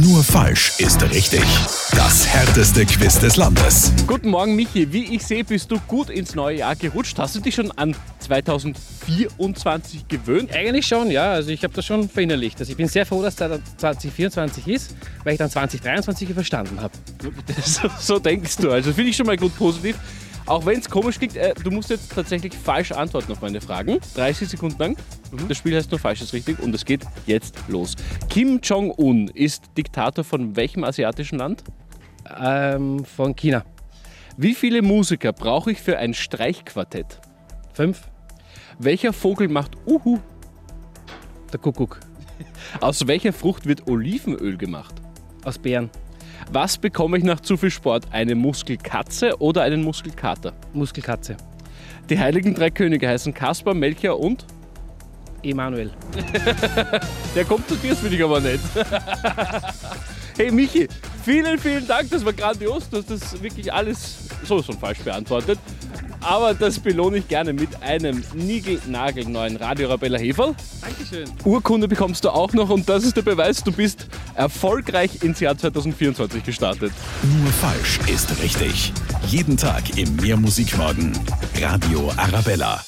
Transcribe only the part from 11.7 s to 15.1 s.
das schon verinnerlicht. Also ich bin sehr froh, dass da 2024 ist,